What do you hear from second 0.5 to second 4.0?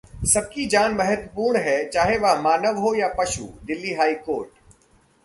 जान महत्वपूर्ण है चाहे वह मानव हो या पशु: दिल्ली